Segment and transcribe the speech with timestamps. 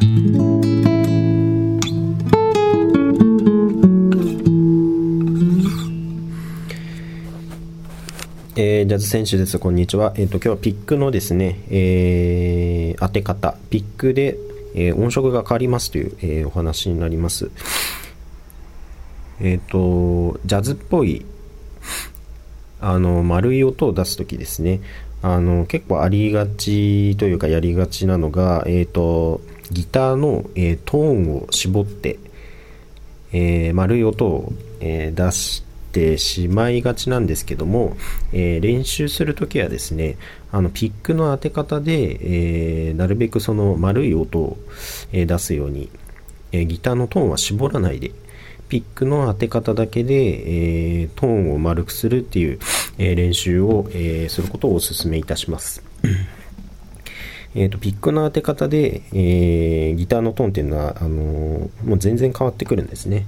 [0.00, 9.58] えー、ジャズ選手です。
[9.58, 10.14] こんにちは。
[10.16, 14.38] えっ、ー、と、今日はピックのですね、えー、当て方、ピックで、
[14.74, 17.50] えー、音色が変わりますという、えー、お話になります。
[19.40, 21.26] えっ、と、ジャズっぽい、
[22.80, 24.80] あの、丸い音を出すときですね、
[25.20, 32.18] あの、結構ありがちというかやりがちなのが、えっ、と、ギターの、えトーンを絞って、
[33.32, 35.62] え丸い音を、え出し
[35.92, 37.96] て、しまいがちなんですけども、
[38.32, 40.16] え、練習するときはですね、
[40.52, 44.58] あのピックの当て方で、え、なるべくその丸い音を、
[45.12, 45.88] え、出すように、
[46.52, 48.12] えギターのトーンは絞らないで、
[48.68, 52.58] ピックの当て方だけで、えトーンを丸くするっていう、
[52.98, 55.89] え練習を、えすることをお勧めいたします。
[57.54, 63.26] えーと、ピックの当て方で、えー、ギターのトーンっていうのはあのー、もう全然変わってくるんですね。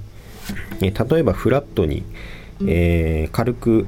[0.81, 2.03] えー、例えばフラットに、
[2.65, 3.85] えー、軽く、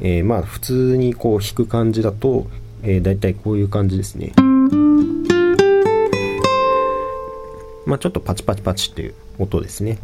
[0.00, 2.48] えー、まあ普通にこう弾く感じだと、
[2.82, 4.32] えー、だいたいこういう感じですね。
[7.86, 9.98] まあ、ちょっとパチパチパチっていう音ですね。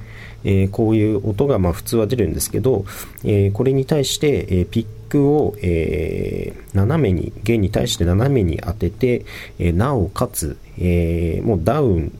[0.44, 2.84] えー、こういう音がまあ普通は出るんですけど、
[3.24, 9.24] えー、これに対して、え、ピックを、え斜めに、弦に対して斜めに当てて、
[9.58, 12.12] えなおかつ、えもうダウン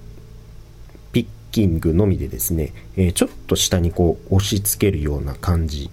[1.51, 5.91] キングのみでですね、え、ちょっと下にこう押し付けるような感じ。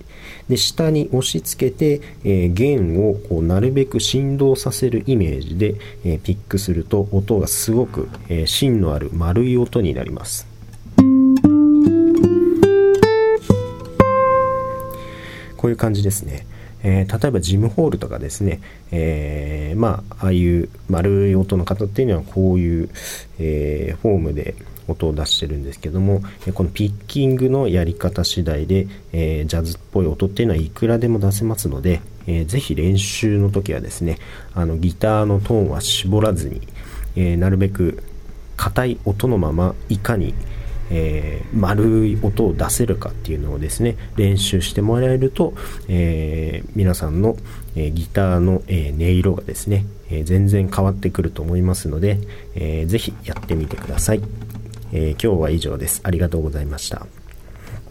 [0.50, 10.48] で、下に押し付けて、え、弦をこうなるべく振動させるイメージで、え、ピックすると音がすごく、え芯のある丸い音になります。
[15.58, 16.46] こういう感じですね。
[16.84, 18.62] えー、例えばジムホールとかですね、
[18.92, 22.90] えー、まあ、ああいう丸い音の方っていうのはこういう、
[23.40, 24.56] えー、フォームで
[24.88, 26.22] 音を出してるんですけども
[26.54, 34.18] このピッキングのやり方次第で、え、ジャズっぽい音っていうのはいくらでも出せますので、えー、ぜひ練習の時はですね
[34.54, 36.62] あのギターのトーンは絞らずに、
[37.18, 38.02] え、なるべく
[38.56, 40.34] 硬い音のままいかに
[40.90, 45.54] えー、丸い音を出せるかっていうのをですね練習してもらえると、
[45.88, 47.36] えー、皆さんの、
[47.76, 52.20] えー、ギターの、え音色がですね、え全然変わってくると思いますので、
[52.56, 54.22] えー、ぜひやってみてください。
[54.94, 56.02] え、今日は以上です。
[56.04, 57.06] ありがとうございました。